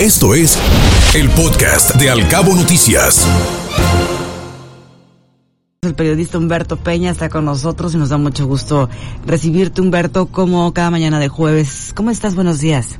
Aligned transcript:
Esto 0.00 0.34
es 0.34 0.58
el 1.14 1.30
podcast 1.30 1.94
de 1.96 2.10
Alcabo 2.10 2.54
Noticias. 2.54 3.26
El 5.80 5.94
periodista 5.94 6.36
Humberto 6.36 6.76
Peña 6.76 7.10
está 7.10 7.30
con 7.30 7.46
nosotros 7.46 7.94
y 7.94 7.96
nos 7.96 8.10
da 8.10 8.18
mucho 8.18 8.46
gusto 8.46 8.90
recibirte, 9.24 9.80
Humberto, 9.80 10.26
como 10.26 10.74
cada 10.74 10.90
mañana 10.90 11.18
de 11.18 11.28
jueves. 11.28 11.94
¿Cómo 11.96 12.10
estás? 12.10 12.34
Buenos 12.34 12.60
días. 12.60 12.98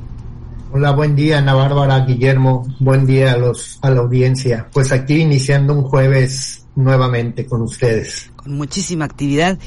Hola, 0.71 0.89
buen 0.89 1.15
día, 1.15 1.37
Ana 1.37 1.53
Bárbara, 1.53 1.99
Guillermo. 1.99 2.65
Buen 2.79 3.05
día 3.05 3.33
a 3.33 3.37
los 3.37 3.77
a 3.83 3.91
la 3.91 3.99
audiencia. 3.99 4.67
Pues 4.73 4.91
aquí 4.91 5.17
iniciando 5.17 5.75
un 5.75 5.83
jueves 5.83 6.65
nuevamente 6.75 7.45
con 7.45 7.61
ustedes. 7.61 8.31
Con 8.37 8.55
muchísima 8.55 9.05
actividad. 9.05 9.59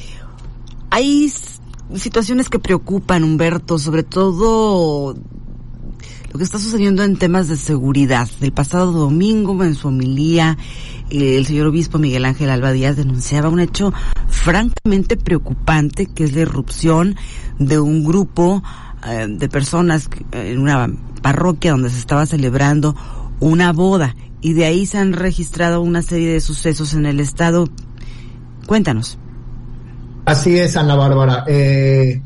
Hay 0.91 1.33
situaciones 1.95 2.49
que 2.49 2.59
preocupan, 2.59 3.23
Humberto, 3.23 3.79
sobre 3.79 4.03
todo 4.03 5.15
lo 6.33 6.39
que 6.39 6.45
está 6.45 6.59
sucediendo 6.59 7.03
en 7.03 7.17
temas 7.17 7.49
de 7.49 7.57
seguridad. 7.57 8.29
El 8.41 8.53
pasado 8.53 8.93
domingo, 8.93 9.63
en 9.65 9.75
su 9.75 9.89
homilía, 9.89 10.57
el 11.11 11.45
señor 11.45 11.67
obispo 11.67 11.99
Miguel 11.99 12.25
Ángel 12.25 12.51
Alba 12.51 12.71
Díaz 12.71 12.97
denunciaba 12.97 13.49
un 13.49 13.59
hecho 13.59 13.93
francamente 14.29 15.17
preocupante, 15.17 16.07
que 16.07 16.25
es 16.25 16.33
la 16.35 16.43
irrupción 16.43 17.17
de 17.59 17.81
un 17.81 18.05
grupo 18.05 18.63
eh, 19.09 19.27
de 19.29 19.49
personas 19.49 20.09
en 20.31 20.61
una 20.61 20.89
parroquia 21.21 21.73
donde 21.73 21.91
se 21.91 21.99
estaba 21.99 22.27
celebrando 22.27 22.95
una 23.41 23.73
boda 23.73 24.15
y 24.41 24.53
de 24.53 24.67
ahí 24.67 24.87
se 24.87 24.99
han 24.99 25.13
registrado 25.13 25.83
una 25.83 26.03
serie 26.03 26.33
de 26.33 26.41
sucesos 26.41 26.95
en 26.95 27.07
el 27.07 27.19
estado. 27.19 27.69
Cuéntanos. 28.67 29.19
Así 30.27 30.57
es, 30.57 30.77
Ana 30.77 30.95
Bárbara. 30.95 31.45
Eh, 31.49 32.23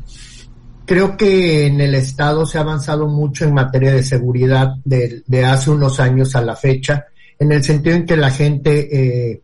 creo 0.85 1.17
que 1.17 1.65
en 1.65 1.81
el 1.81 1.95
Estado 1.95 2.45
se 2.45 2.57
ha 2.57 2.61
avanzado 2.61 3.07
mucho 3.07 3.45
en 3.45 3.53
materia 3.53 3.93
de 3.93 4.03
seguridad 4.03 4.75
de, 4.83 5.45
hace 5.45 5.71
unos 5.71 5.99
años 5.99 6.35
a 6.35 6.41
la 6.41 6.55
fecha, 6.55 7.05
en 7.37 7.51
el 7.51 7.63
sentido 7.63 7.95
en 7.95 8.05
que 8.05 8.17
la 8.17 8.31
gente 8.31 9.31
eh, 9.31 9.41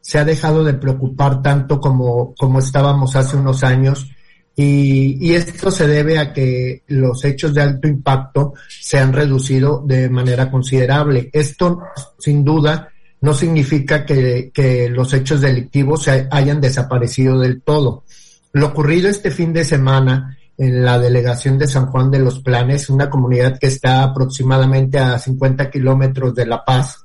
se 0.00 0.18
ha 0.18 0.24
dejado 0.24 0.64
de 0.64 0.74
preocupar 0.74 1.42
tanto 1.42 1.80
como, 1.80 2.34
como 2.34 2.58
estábamos 2.58 3.16
hace 3.16 3.36
unos 3.36 3.64
años. 3.64 4.10
Y, 4.56 5.34
esto 5.34 5.70
se 5.72 5.88
debe 5.88 6.18
a 6.18 6.32
que 6.32 6.84
los 6.86 7.24
hechos 7.24 7.54
de 7.54 7.62
alto 7.62 7.88
impacto 7.88 8.54
se 8.68 8.98
han 8.98 9.12
reducido 9.12 9.82
de 9.84 10.08
manera 10.08 10.50
considerable. 10.50 11.28
Esto, 11.32 11.80
sin 12.18 12.44
duda, 12.44 12.88
no 13.20 13.34
significa 13.34 14.06
que, 14.06 14.52
que 14.54 14.88
los 14.88 15.12
hechos 15.12 15.40
delictivos 15.40 16.04
se 16.04 16.28
hayan 16.30 16.60
desaparecido 16.60 17.40
del 17.40 17.62
todo. 17.62 18.04
Lo 18.52 18.68
ocurrido 18.68 19.08
este 19.08 19.32
fin 19.32 19.52
de 19.52 19.64
semana 19.64 20.38
en 20.56 20.84
la 20.84 20.98
delegación 20.98 21.58
de 21.58 21.66
San 21.66 21.86
Juan 21.86 22.10
de 22.10 22.20
los 22.20 22.40
Planes, 22.40 22.88
una 22.88 23.10
comunidad 23.10 23.58
que 23.58 23.66
está 23.66 24.02
aproximadamente 24.02 24.98
a 24.98 25.18
50 25.18 25.70
kilómetros 25.70 26.34
de 26.34 26.46
La 26.46 26.64
Paz. 26.64 27.04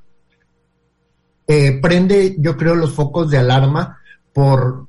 Eh, 1.47 1.80
prende, 1.81 2.36
yo 2.38 2.56
creo, 2.56 2.75
los 2.75 2.91
focos 2.94 3.31
de 3.31 3.39
alarma 3.39 3.97
por, 4.31 4.88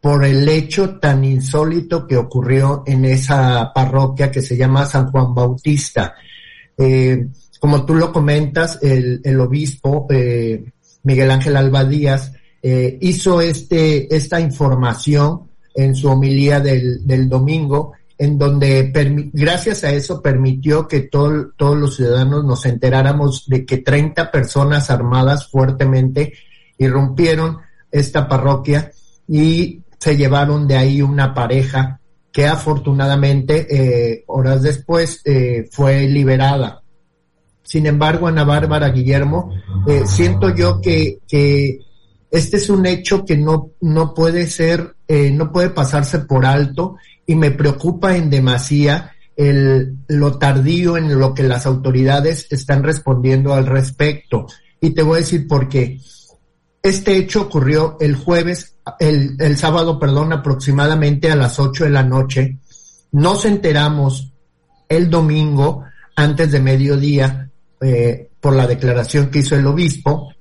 por 0.00 0.24
el 0.24 0.48
hecho 0.48 0.98
tan 0.98 1.22
insólito 1.22 2.06
que 2.06 2.16
ocurrió 2.16 2.82
en 2.86 3.04
esa 3.04 3.72
parroquia 3.74 4.30
que 4.30 4.40
se 4.40 4.56
llama 4.56 4.86
San 4.86 5.10
Juan 5.10 5.34
Bautista. 5.34 6.14
Eh, 6.78 7.28
como 7.60 7.84
tú 7.84 7.94
lo 7.94 8.10
comentas, 8.10 8.78
el, 8.80 9.40
obispo 9.40 10.06
eh, 10.08 10.72
Miguel 11.02 11.30
Ángel 11.30 11.56
Alba 11.56 11.84
Díaz 11.84 12.32
hizo 12.60 13.40
este, 13.40 14.14
esta 14.14 14.40
información 14.40 15.47
en 15.78 15.94
su 15.94 16.08
homilía 16.08 16.60
del, 16.60 17.06
del 17.06 17.28
domingo 17.28 17.92
en 18.18 18.36
donde 18.36 18.90
gracias 19.32 19.84
a 19.84 19.92
eso 19.92 20.20
permitió 20.20 20.88
que 20.88 21.02
todos 21.02 21.78
los 21.78 21.94
ciudadanos 21.94 22.44
nos 22.44 22.66
enteráramos 22.66 23.46
de 23.46 23.64
que 23.64 23.78
30 23.78 24.32
personas 24.32 24.90
armadas 24.90 25.48
fuertemente 25.48 26.32
irrumpieron 26.78 27.58
esta 27.92 28.26
parroquia 28.26 28.90
y 29.28 29.82
se 29.98 30.16
llevaron 30.16 30.66
de 30.66 30.76
ahí 30.76 31.00
una 31.00 31.32
pareja 31.32 32.00
que 32.32 32.46
afortunadamente 32.46 33.66
eh, 33.70 34.24
horas 34.26 34.62
después 34.62 35.22
eh, 35.24 35.68
fue 35.70 36.08
liberada. 36.08 36.82
Sin 37.62 37.86
embargo, 37.86 38.26
Ana 38.26 38.44
Bárbara 38.44 38.88
Guillermo, 38.88 39.52
eh, 39.86 40.02
siento 40.06 40.54
yo 40.54 40.80
que, 40.80 41.18
que 41.28 41.78
este 42.30 42.56
es 42.56 42.68
un 42.68 42.86
hecho 42.86 43.24
que 43.24 43.36
no, 43.36 43.70
no 43.80 44.14
puede 44.14 44.46
ser, 44.46 44.96
no 45.08 45.52
puede 45.52 45.70
pasarse 45.70 46.20
por 46.20 46.44
alto 46.44 46.96
y 47.26 47.34
me 47.34 47.50
preocupa 47.50 48.16
en 48.16 48.30
demasía 48.30 49.12
el, 49.36 49.98
lo 50.08 50.36
tardío 50.38 50.96
en 50.96 51.18
lo 51.18 51.32
que 51.32 51.44
las 51.44 51.64
autoridades 51.64 52.46
están 52.50 52.82
respondiendo 52.82 53.54
al 53.54 53.66
respecto. 53.66 54.46
Y 54.80 54.90
te 54.90 55.02
voy 55.02 55.16
a 55.16 55.20
decir 55.20 55.46
por 55.46 55.68
qué. 55.68 56.00
Este 56.82 57.16
hecho 57.16 57.42
ocurrió 57.42 57.96
el 58.00 58.16
jueves, 58.16 58.76
el, 58.98 59.36
el 59.38 59.56
sábado, 59.56 59.98
perdón, 59.98 60.32
aproximadamente 60.32 61.30
a 61.30 61.36
las 61.36 61.58
8 61.58 61.84
de 61.84 61.90
la 61.90 62.02
noche. 62.02 62.58
Nos 63.12 63.44
enteramos 63.44 64.32
el 64.88 65.08
domingo 65.08 65.84
antes 66.16 66.50
de 66.50 66.60
mediodía 66.60 67.50
eh, 67.80 68.30
por 68.40 68.54
la 68.54 68.66
declaración 68.66 69.30
que 69.30 69.40
hizo 69.40 69.54
el 69.54 69.66
obispo 69.66 70.32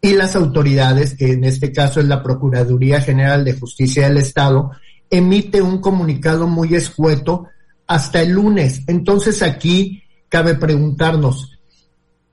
y 0.00 0.12
las 0.12 0.36
autoridades, 0.36 1.14
que 1.16 1.32
en 1.32 1.44
este 1.44 1.72
caso 1.72 2.00
es 2.00 2.06
la 2.06 2.22
Procuraduría 2.22 3.00
General 3.00 3.44
de 3.44 3.54
Justicia 3.54 4.08
del 4.08 4.18
Estado, 4.18 4.70
emite 5.10 5.62
un 5.62 5.80
comunicado 5.80 6.46
muy 6.46 6.74
escueto 6.74 7.46
hasta 7.86 8.20
el 8.22 8.32
lunes. 8.32 8.82
Entonces 8.86 9.42
aquí 9.42 10.02
cabe 10.28 10.54
preguntarnos, 10.54 11.58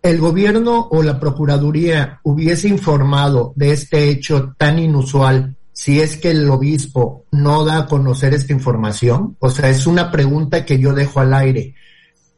¿el 0.01 0.19
gobierno 0.19 0.87
o 0.91 1.03
la 1.03 1.19
Procuraduría 1.19 2.19
hubiese 2.23 2.67
informado 2.67 3.53
de 3.55 3.71
este 3.71 4.09
hecho 4.09 4.53
tan 4.57 4.79
inusual 4.79 5.55
si 5.71 5.99
es 5.99 6.17
que 6.17 6.31
el 6.31 6.49
obispo 6.49 7.25
no 7.31 7.65
da 7.65 7.79
a 7.79 7.85
conocer 7.87 8.33
esta 8.33 8.53
información? 8.53 9.37
O 9.39 9.49
sea, 9.49 9.69
es 9.69 9.87
una 9.87 10.11
pregunta 10.11 10.65
que 10.65 10.79
yo 10.79 10.93
dejo 10.93 11.19
al 11.19 11.33
aire. 11.33 11.75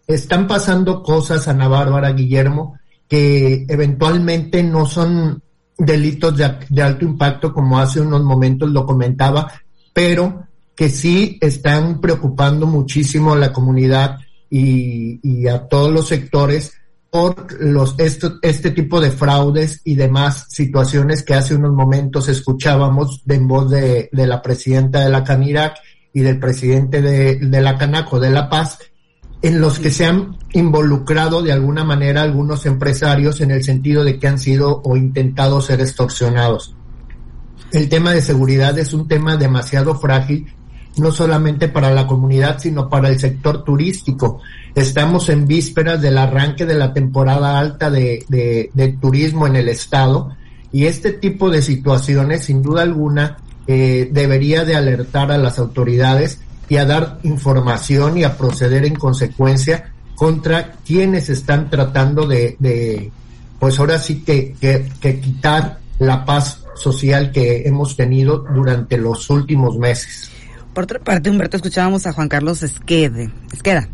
Están 0.07 0.47
pasando 0.47 1.02
cosas, 1.02 1.47
Ana 1.47 1.68
Bárbara, 1.68 2.12
Guillermo, 2.12 2.78
que 3.07 3.66
eventualmente 3.67 4.63
no 4.63 4.85
son 4.85 5.41
delitos 5.77 6.38
de, 6.38 6.51
de, 6.69 6.81
alto 6.81 7.05
impacto, 7.05 7.53
como 7.53 7.79
hace 7.79 8.01
unos 8.01 8.23
momentos 8.23 8.69
lo 8.69 8.85
comentaba, 8.85 9.51
pero 9.93 10.45
que 10.75 10.89
sí 10.89 11.38
están 11.41 12.01
preocupando 12.01 12.67
muchísimo 12.67 13.33
a 13.33 13.38
la 13.38 13.53
comunidad 13.53 14.19
y, 14.49 15.47
a 15.47 15.67
todos 15.67 15.91
los 15.91 16.07
sectores 16.07 16.73
por 17.09 17.61
los 17.61 17.95
este 17.97 18.71
tipo 18.71 18.99
de 18.99 19.11
fraudes 19.11 19.81
y 19.85 19.95
demás 19.95 20.47
situaciones 20.49 21.23
que 21.23 21.33
hace 21.33 21.55
unos 21.55 21.71
momentos 21.71 22.27
escuchábamos 22.27 23.21
de 23.25 23.35
en 23.35 23.47
voz 23.47 23.69
de, 23.69 24.09
la 24.11 24.41
presidenta 24.41 25.03
de 25.03 25.09
la 25.09 25.23
CANIRAC 25.23 25.77
y 26.13 26.21
del 26.21 26.39
presidente 26.39 27.01
de, 27.01 27.38
de 27.38 27.61
la 27.61 27.77
Canaco 27.77 28.19
de 28.19 28.31
La 28.31 28.49
Paz, 28.49 28.79
en 29.45 29.61
los 29.61 29.79
que 29.79 29.91
se 29.91 30.06
han 30.06 30.38
involucrado 30.53 31.41
de 31.41 31.51
alguna 31.51 31.83
manera 31.83 32.22
algunos 32.22 32.66
empresarios 32.66 33.41
en 33.41 33.51
el 33.51 33.63
sentido 33.63 34.03
de 34.03 34.19
que 34.19 34.28
han 34.28 34.39
sido 34.39 34.81
o 34.83 34.97
intentado 34.97 35.61
ser 35.61 35.81
extorsionados 35.81 36.75
el 37.75 37.89
tema 37.89 38.13
de 38.13 38.22
seguridad 38.22 38.78
es 38.79 38.94
un 38.94 39.07
tema 39.07 39.35
demasiado 39.35 39.95
frágil, 39.95 40.47
no 40.97 41.11
solamente 41.11 41.67
para 41.67 41.91
la 41.91 42.07
comunidad, 42.07 42.57
sino 42.59 42.89
para 42.89 43.09
el 43.09 43.19
sector 43.19 43.63
turístico. 43.63 44.39
Estamos 44.73 45.28
en 45.28 45.45
vísperas 45.45 46.01
del 46.01 46.17
arranque 46.17 46.66
de 46.66 46.75
la 46.75 46.94
temporada 46.94 47.59
alta 47.59 47.89
de, 47.89 48.97
turismo 49.01 49.47
en 49.47 49.57
el 49.57 49.67
estado 49.67 50.35
y 50.72 50.85
este 50.85 51.12
tipo 51.12 51.50
de 51.50 51.62
situaciones, 51.62 52.45
sin 52.45 52.62
duda 52.62 52.83
alguna, 52.83 53.38
eh, 53.67 54.09
debería 54.12 54.63
de 54.63 54.75
alertar 54.75 55.31
a 55.31 55.38
las 55.38 55.59
autoridades 55.59 56.39
y 56.69 56.77
a 56.77 56.85
dar 56.85 57.19
información 57.23 58.17
y 58.17 58.23
a 58.23 58.37
proceder 58.37 58.85
en 58.85 58.95
consecuencia 58.95 59.91
contra 60.15 60.73
quienes 60.85 61.29
están 61.29 61.69
tratando 61.69 62.27
de, 62.27 63.12
pues 63.59 63.79
ahora 63.79 64.00
sí 64.00 64.21
que, 64.21 64.56
que 65.00 65.19
quitar 65.19 65.79
la 66.00 66.25
paz 66.25 66.63
social 66.75 67.31
que 67.31 67.67
hemos 67.67 67.95
tenido 67.95 68.39
durante 68.39 68.97
los 68.97 69.29
últimos 69.29 69.77
meses. 69.77 70.31
Por 70.73 70.83
otra 70.83 71.00
parte, 71.00 71.29
Humberto, 71.29 71.56
escuchábamos 71.56 72.06
a 72.06 72.12
Juan 72.12 72.27
Carlos 72.27 72.62
Esquede, 72.62 73.31
Esqueda, 73.53 73.88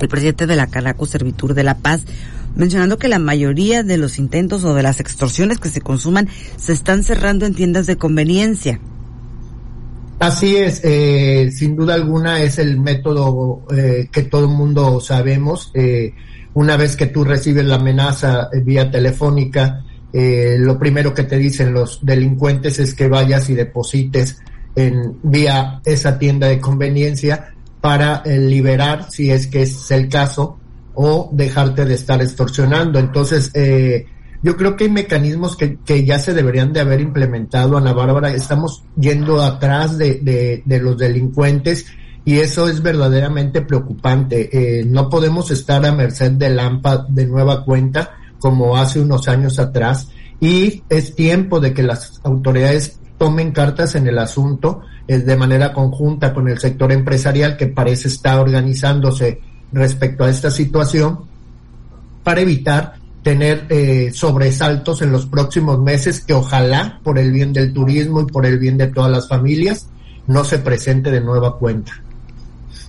el 0.00 0.08
presidente 0.08 0.46
de 0.46 0.56
la 0.56 0.66
Canaco 0.66 1.04
Servitur 1.04 1.54
de 1.54 1.64
la 1.64 1.76
Paz, 1.76 2.04
mencionando 2.56 2.98
que 2.98 3.08
la 3.08 3.18
mayoría 3.18 3.82
de 3.82 3.98
los 3.98 4.18
intentos 4.18 4.64
o 4.64 4.74
de 4.74 4.82
las 4.82 5.00
extorsiones 5.00 5.58
que 5.58 5.68
se 5.68 5.80
consuman 5.80 6.28
se 6.56 6.72
están 6.72 7.02
cerrando 7.02 7.44
en 7.44 7.54
tiendas 7.54 7.86
de 7.86 7.96
conveniencia. 7.96 8.80
Así 10.22 10.54
es, 10.54 10.80
eh, 10.84 11.50
sin 11.50 11.74
duda 11.74 11.94
alguna 11.94 12.40
es 12.42 12.60
el 12.60 12.78
método 12.78 13.66
eh, 13.76 14.08
que 14.12 14.22
todo 14.22 14.42
el 14.42 14.52
mundo 14.52 15.00
sabemos. 15.00 15.72
Eh, 15.74 16.14
una 16.54 16.76
vez 16.76 16.94
que 16.94 17.06
tú 17.06 17.24
recibes 17.24 17.64
la 17.64 17.74
amenaza 17.74 18.48
vía 18.62 18.88
telefónica, 18.88 19.84
eh, 20.12 20.58
lo 20.60 20.78
primero 20.78 21.12
que 21.12 21.24
te 21.24 21.38
dicen 21.38 21.74
los 21.74 22.06
delincuentes 22.06 22.78
es 22.78 22.94
que 22.94 23.08
vayas 23.08 23.50
y 23.50 23.54
deposites 23.54 24.38
en 24.76 25.18
vía 25.24 25.80
esa 25.84 26.20
tienda 26.20 26.46
de 26.46 26.60
conveniencia 26.60 27.54
para 27.80 28.22
eh, 28.24 28.38
liberar, 28.38 29.10
si 29.10 29.32
es 29.32 29.48
que 29.48 29.62
es 29.62 29.90
el 29.90 30.08
caso, 30.08 30.56
o 30.94 31.30
dejarte 31.32 31.84
de 31.84 31.94
estar 31.94 32.22
extorsionando. 32.22 33.00
Entonces, 33.00 33.50
eh, 33.54 34.06
yo 34.42 34.56
creo 34.56 34.76
que 34.76 34.84
hay 34.84 34.90
mecanismos 34.90 35.56
que, 35.56 35.78
que, 35.84 36.04
ya 36.04 36.18
se 36.18 36.34
deberían 36.34 36.72
de 36.72 36.80
haber 36.80 37.00
implementado, 37.00 37.76
Ana 37.76 37.92
Bárbara. 37.92 38.32
Estamos 38.32 38.82
yendo 38.98 39.40
atrás 39.40 39.96
de, 39.98 40.62
de, 40.64 40.80
los 40.80 40.98
delincuentes 40.98 41.86
y 42.24 42.38
eso 42.38 42.68
es 42.68 42.82
verdaderamente 42.82 43.62
preocupante. 43.62 44.80
Eh, 44.80 44.84
no 44.84 45.08
podemos 45.08 45.50
estar 45.52 45.86
a 45.86 45.92
merced 45.92 46.32
de 46.32 46.50
Lampa 46.50 47.06
de 47.08 47.26
nueva 47.26 47.64
cuenta 47.64 48.10
como 48.40 48.76
hace 48.76 49.00
unos 49.00 49.28
años 49.28 49.60
atrás 49.60 50.08
y 50.40 50.82
es 50.88 51.14
tiempo 51.14 51.60
de 51.60 51.72
que 51.72 51.84
las 51.84 52.20
autoridades 52.24 52.98
tomen 53.18 53.52
cartas 53.52 53.94
en 53.94 54.08
el 54.08 54.18
asunto 54.18 54.80
eh, 55.06 55.18
de 55.18 55.36
manera 55.36 55.72
conjunta 55.72 56.34
con 56.34 56.48
el 56.48 56.58
sector 56.58 56.90
empresarial 56.90 57.56
que 57.56 57.68
parece 57.68 58.08
estar 58.08 58.40
organizándose 58.40 59.40
respecto 59.72 60.24
a 60.24 60.30
esta 60.30 60.50
situación 60.50 61.20
para 62.24 62.40
evitar 62.40 62.94
tener 63.22 63.66
eh, 63.68 64.10
sobresaltos 64.12 65.02
en 65.02 65.12
los 65.12 65.26
próximos 65.26 65.80
meses 65.80 66.20
que 66.20 66.34
ojalá 66.34 67.00
por 67.02 67.18
el 67.18 67.32
bien 67.32 67.52
del 67.52 67.72
turismo 67.72 68.20
y 68.20 68.26
por 68.26 68.46
el 68.46 68.58
bien 68.58 68.76
de 68.78 68.88
todas 68.88 69.10
las 69.10 69.28
familias 69.28 69.88
no 70.26 70.44
se 70.44 70.58
presente 70.58 71.10
de 71.10 71.20
nueva 71.20 71.58
cuenta. 71.58 71.92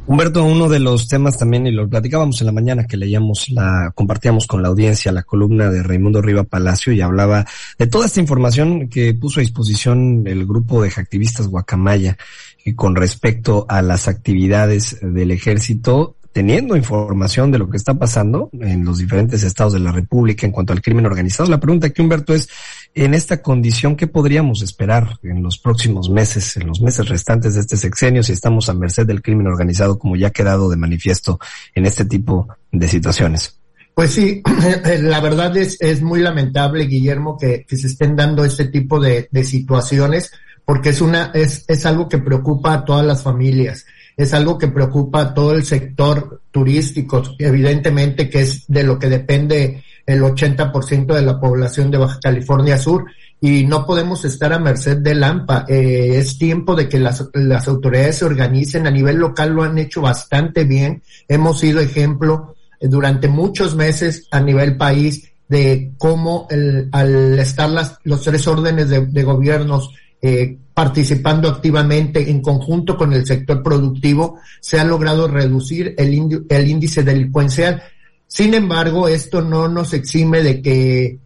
Humberto, 0.05 0.43
uno 0.43 0.67
de 0.67 0.79
los 0.79 1.07
temas 1.07 1.37
también, 1.37 1.65
y 1.65 1.71
lo 1.71 1.87
platicábamos 1.87 2.41
en 2.41 2.47
la 2.47 2.51
mañana 2.51 2.85
que 2.85 2.97
leíamos, 2.97 3.49
la 3.49 3.93
compartíamos 3.95 4.47
con 4.47 4.61
la 4.61 4.67
audiencia, 4.67 5.13
la 5.13 5.23
columna 5.23 5.69
de 5.69 5.81
Raimundo 5.81 6.21
Riva 6.21 6.43
Palacio 6.43 6.91
y 6.91 6.99
hablaba 6.99 7.45
de 7.79 7.87
toda 7.87 8.07
esta 8.07 8.19
información 8.19 8.89
que 8.89 9.13
puso 9.13 9.39
a 9.39 9.41
disposición 9.41 10.23
el 10.27 10.45
grupo 10.45 10.83
de 10.83 10.89
activistas 10.89 11.47
Guacamaya 11.47 12.17
y 12.65 12.73
con 12.73 12.97
respecto 12.97 13.65
a 13.69 13.81
las 13.81 14.09
actividades 14.09 14.97
del 15.01 15.31
ejército 15.31 16.17
teniendo 16.33 16.75
información 16.75 17.51
de 17.51 17.59
lo 17.59 17.69
que 17.69 17.77
está 17.77 17.93
pasando 17.93 18.49
en 18.59 18.83
los 18.83 18.97
diferentes 18.97 19.43
estados 19.43 19.73
de 19.73 19.79
la 19.79 19.91
República 19.91 20.47
en 20.47 20.51
cuanto 20.51 20.73
al 20.73 20.81
crimen 20.81 21.05
organizado. 21.05 21.49
La 21.49 21.59
pregunta 21.59 21.87
aquí, 21.87 22.01
Humberto, 22.01 22.33
es, 22.33 22.49
en 22.95 23.13
esta 23.13 23.41
condición, 23.41 23.95
¿qué 23.95 24.07
podríamos 24.07 24.63
esperar 24.63 25.19
en 25.21 25.43
los 25.43 25.59
próximos 25.59 26.09
meses, 26.09 26.57
en 26.57 26.67
los 26.67 26.81
meses 26.81 27.07
restantes 27.07 27.53
de 27.53 27.61
este 27.61 27.77
sexenio, 27.77 28.23
si 28.23 28.33
estamos 28.33 28.67
a 28.67 28.73
merced 28.73 29.05
del 29.05 29.21
crimen 29.21 29.45
organizado, 29.45 29.99
como 29.99 30.15
ya 30.15 30.27
ha 30.27 30.31
quedado 30.31 30.69
de 30.69 30.75
manifiesto 30.75 31.39
en 31.75 31.85
este 31.85 32.03
tipo 32.03 32.47
de 32.71 32.87
situaciones? 32.87 33.59
Pues 33.93 34.11
sí, 34.11 34.41
la 35.01 35.21
verdad 35.21 35.55
es, 35.55 35.79
es 35.81 36.01
muy 36.01 36.19
lamentable, 36.19 36.85
Guillermo, 36.85 37.37
que, 37.37 37.63
que 37.67 37.77
se 37.77 37.85
estén 37.85 38.15
dando 38.15 38.43
este 38.43 38.65
tipo 38.65 38.99
de, 38.99 39.29
de 39.31 39.43
situaciones, 39.43 40.31
porque 40.65 40.89
es 40.89 41.01
una, 41.01 41.31
es, 41.35 41.63
es 41.67 41.85
algo 41.85 42.09
que 42.09 42.17
preocupa 42.17 42.73
a 42.73 42.85
todas 42.85 43.05
las 43.05 43.21
familias 43.21 43.85
es 44.17 44.33
algo 44.33 44.57
que 44.57 44.67
preocupa 44.67 45.21
a 45.21 45.33
todo 45.33 45.53
el 45.53 45.63
sector 45.63 46.41
turístico, 46.51 47.23
evidentemente 47.39 48.29
que 48.29 48.41
es 48.41 48.65
de 48.67 48.83
lo 48.83 48.99
que 48.99 49.09
depende 49.09 49.83
el 50.05 50.21
80% 50.21 51.13
de 51.13 51.21
la 51.21 51.39
población 51.39 51.89
de 51.89 51.97
Baja 51.97 52.19
California 52.21 52.77
Sur 52.77 53.05
y 53.39 53.65
no 53.65 53.85
podemos 53.85 54.23
estar 54.23 54.53
a 54.53 54.59
merced 54.59 54.97
de 54.97 55.15
Lampa. 55.15 55.65
Eh, 55.67 56.17
es 56.17 56.37
tiempo 56.37 56.75
de 56.75 56.87
que 56.87 56.99
las, 56.99 57.29
las 57.33 57.67
autoridades 57.67 58.17
se 58.17 58.25
organicen. 58.25 58.87
A 58.87 58.91
nivel 58.91 59.17
local 59.17 59.51
lo 59.51 59.63
han 59.63 59.77
hecho 59.77 60.01
bastante 60.01 60.63
bien. 60.63 61.03
Hemos 61.27 61.59
sido 61.59 61.81
ejemplo 61.81 62.55
eh, 62.79 62.87
durante 62.87 63.27
muchos 63.27 63.75
meses 63.75 64.27
a 64.31 64.39
nivel 64.39 64.77
país 64.77 65.29
de 65.49 65.91
cómo 65.97 66.47
el, 66.49 66.87
al 66.93 67.37
estar 67.37 67.69
las, 67.69 67.97
los 68.03 68.21
tres 68.21 68.47
órdenes 68.47 68.89
de, 68.89 69.05
de 69.07 69.23
gobiernos 69.23 69.89
eh, 70.25 70.57
participando 70.73 71.49
activamente 71.49 72.31
en 72.31 72.41
conjunto 72.41 72.95
con 72.95 73.11
el 73.11 73.25
sector 73.25 73.61
productivo, 73.61 74.39
se 74.61 74.79
ha 74.79 74.85
logrado 74.85 75.27
reducir 75.27 75.93
el, 75.97 76.45
el 76.47 76.67
índice 76.67 77.03
delincuencial. 77.03 77.83
Sin 78.25 78.53
embargo, 78.53 79.09
esto 79.09 79.41
no 79.41 79.67
nos 79.67 79.93
exime 79.93 80.41
de 80.41 80.61
que 80.61 81.19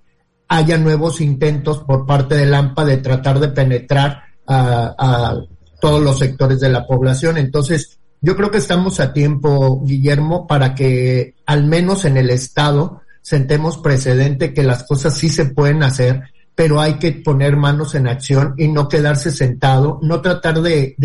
haya 0.48 0.80
nuevos 0.80 1.22
intentos 1.22 1.84
por 1.84 2.08
parte 2.08 2.36
del 2.36 2.56
AMPA 2.56 2.86
de 2.86 2.98
tratar 2.98 3.40
de 3.40 3.50
penetrar 3.50 4.24
a, 4.48 4.96
a 4.98 5.42
todos 5.80 6.02
los 6.02 6.18
sectores 6.18 6.60
de 6.60 6.70
la 6.70 6.88
población. 6.88 7.38
Entonces, 7.38 8.00
yo 8.20 8.36
creo 8.36 8.50
que 8.50 8.58
estamos 8.58 9.00
a 9.00 9.14
tiempo, 9.14 9.80
Guillermo, 9.86 10.48
para 10.48 10.74
que 10.74 11.36
al 11.46 11.66
menos 11.66 12.04
en 12.04 12.18
el 12.18 12.32
Estado 12.32 13.02
sentemos 13.22 13.78
precedente 13.78 14.56
que 14.56 14.64
las 14.64 14.86
cosas 14.86 15.16
sí 15.16 15.30
se 15.30 15.46
pueden 15.46 15.84
hacer 15.84 16.24
pero 16.58 16.82
hay 16.82 16.96
que 16.96 17.12
poner 17.12 17.56
manos 17.56 17.94
en 17.94 18.08
acción 18.08 18.56
y 18.58 18.68
no 18.68 18.90
quedarse 18.90 19.30
sentado, 19.30 20.00
no 20.02 20.22
tratar 20.22 20.60
de, 20.60 20.96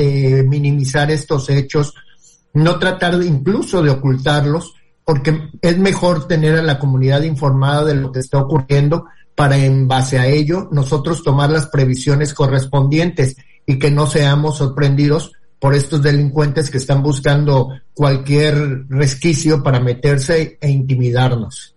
minimizar 0.48 1.10
estos 1.10 1.50
hechos, 1.50 1.92
no 2.54 2.78
tratar 2.78 3.22
incluso 3.22 3.82
de 3.82 3.90
ocultarlos, 3.90 4.72
porque 5.04 5.50
es 5.60 5.76
mejor 5.76 6.26
tener 6.26 6.58
a 6.58 6.62
la 6.62 6.78
comunidad 6.78 7.20
informada 7.24 7.84
de 7.84 7.96
lo 7.96 8.10
que 8.12 8.20
está 8.20 8.38
ocurriendo 8.38 9.04
para 9.34 9.58
en 9.58 9.86
base 9.86 10.18
a 10.18 10.26
ello 10.26 10.70
nosotros 10.72 11.22
tomar 11.22 11.50
las 11.50 11.66
previsiones 11.66 12.32
correspondientes 12.32 13.36
y 13.66 13.78
que 13.78 13.90
no 13.90 14.06
seamos 14.06 14.56
sorprendidos 14.56 15.32
por 15.60 15.74
estos 15.74 16.00
delincuentes 16.00 16.70
que 16.70 16.78
están 16.78 17.02
buscando 17.02 17.78
cualquier 17.92 18.86
resquicio 18.88 19.62
para 19.62 19.80
meterse 19.80 20.56
e 20.62 20.70
intimidarnos. 20.70 21.74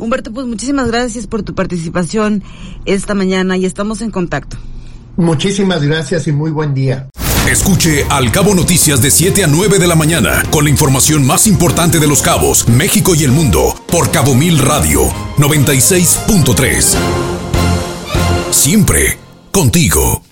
Humberto, 0.00 0.32
pues 0.32 0.46
muchísimas 0.46 0.88
gracias 0.88 1.26
por 1.26 1.42
tu 1.42 1.54
participación 1.54 2.42
esta 2.84 3.14
mañana 3.14 3.56
y 3.56 3.66
estamos 3.66 4.00
en 4.02 4.10
contacto. 4.10 4.56
Muchísimas 5.16 5.82
gracias 5.82 6.26
y 6.26 6.32
muy 6.32 6.50
buen 6.50 6.74
día. 6.74 7.08
Escuche 7.50 8.04
Al 8.08 8.30
Cabo 8.30 8.54
Noticias 8.54 9.02
de 9.02 9.10
7 9.10 9.44
a 9.44 9.46
9 9.46 9.78
de 9.78 9.86
la 9.86 9.96
mañana 9.96 10.42
con 10.50 10.64
la 10.64 10.70
información 10.70 11.26
más 11.26 11.46
importante 11.46 11.98
de 11.98 12.06
los 12.06 12.22
cabos, 12.22 12.68
México 12.68 13.14
y 13.14 13.24
el 13.24 13.32
mundo 13.32 13.74
por 13.88 14.10
Cabo 14.10 14.34
Mil 14.34 14.58
Radio 14.58 15.02
96.3. 15.36 16.96
Siempre 18.50 19.18
contigo. 19.52 20.29